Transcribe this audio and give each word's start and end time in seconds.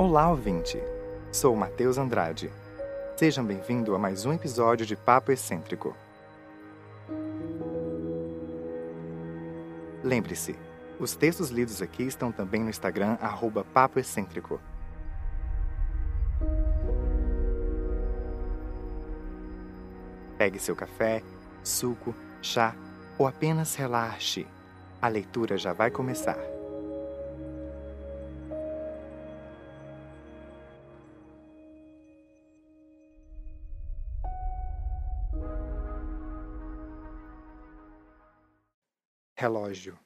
Olá, 0.00 0.30
ouvinte! 0.30 0.80
Sou 1.32 1.56
Matheus 1.56 1.98
Andrade. 1.98 2.52
Sejam 3.16 3.44
bem-vindos 3.44 3.92
a 3.92 3.98
mais 3.98 4.24
um 4.24 4.32
episódio 4.32 4.86
de 4.86 4.94
Papo 4.94 5.32
Excêntrico. 5.32 5.92
Lembre-se, 10.04 10.56
os 11.00 11.16
textos 11.16 11.50
lidos 11.50 11.82
aqui 11.82 12.04
estão 12.04 12.30
também 12.30 12.62
no 12.62 12.70
Instagram, 12.70 13.18
arroba 13.20 13.64
Papo 13.64 13.98
Excêntrico. 13.98 14.60
Pegue 20.38 20.60
seu 20.60 20.76
café, 20.76 21.24
suco, 21.64 22.14
chá 22.40 22.72
ou 23.18 23.26
apenas 23.26 23.74
relaxe. 23.74 24.46
A 25.02 25.08
leitura 25.08 25.58
já 25.58 25.72
vai 25.72 25.90
começar. 25.90 26.38
Relógio. 39.36 39.96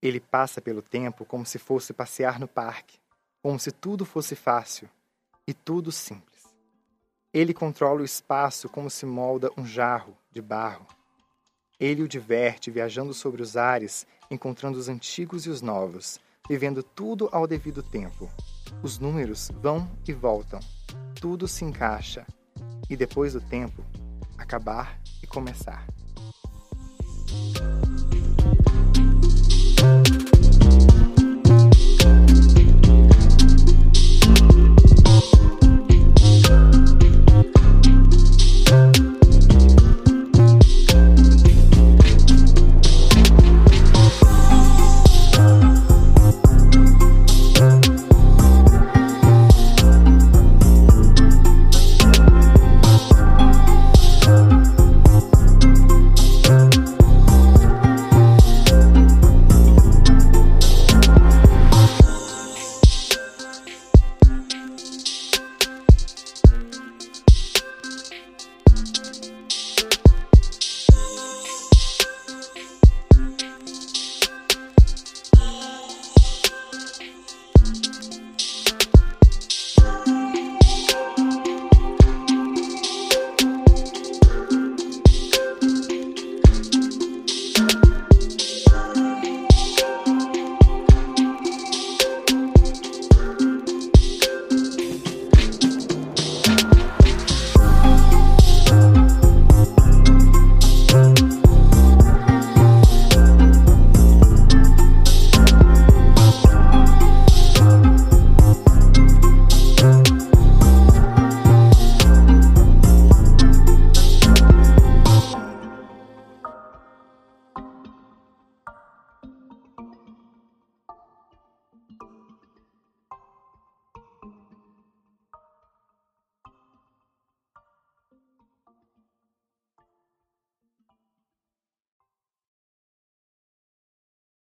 Ele 0.00 0.20
passa 0.20 0.60
pelo 0.60 0.80
tempo 0.80 1.24
como 1.24 1.44
se 1.44 1.58
fosse 1.58 1.92
passear 1.92 2.38
no 2.38 2.46
parque, 2.46 2.98
como 3.42 3.58
se 3.58 3.72
tudo 3.72 4.04
fosse 4.04 4.36
fácil 4.36 4.88
e 5.46 5.52
tudo 5.52 5.90
simples. 5.90 6.46
Ele 7.32 7.52
controla 7.52 8.00
o 8.00 8.04
espaço 8.04 8.68
como 8.68 8.88
se 8.88 9.04
molda 9.04 9.50
um 9.56 9.66
jarro 9.66 10.16
de 10.30 10.40
barro. 10.40 10.86
Ele 11.80 12.02
o 12.02 12.08
diverte 12.08 12.70
viajando 12.70 13.12
sobre 13.12 13.42
os 13.42 13.56
ares, 13.56 14.06
encontrando 14.30 14.78
os 14.78 14.88
antigos 14.88 15.44
e 15.46 15.50
os 15.50 15.60
novos, 15.60 16.20
vivendo 16.48 16.82
tudo 16.82 17.28
ao 17.32 17.46
devido 17.46 17.82
tempo. 17.82 18.30
Os 18.82 18.98
números 18.98 19.50
vão 19.60 19.90
e 20.06 20.12
voltam, 20.12 20.60
tudo 21.20 21.48
se 21.48 21.64
encaixa, 21.64 22.26
e 22.88 22.96
depois 22.96 23.32
do 23.32 23.40
tempo, 23.40 23.84
acabar 24.36 24.98
e 25.22 25.26
começar. 25.26 25.86